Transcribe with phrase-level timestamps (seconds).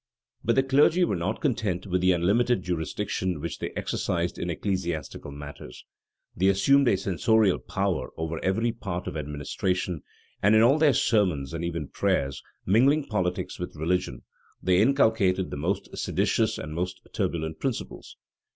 [0.43, 5.29] But the clergy were not content with the unlimited jurisdiction which they exercised in ecclesiastical
[5.29, 5.85] matters:
[6.35, 10.01] they assumed a censorial power over every part of administration;
[10.41, 14.23] and, in all their sermons, and even prayers, mingling politics with religion,
[14.59, 18.17] they inculcated the most seditious and most turbulent principles.